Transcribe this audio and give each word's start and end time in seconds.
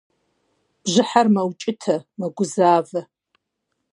Бжьыхьэр 0.83 1.27
мэукӏытэ, 1.33 1.95
мэгузавэ. 2.19 3.01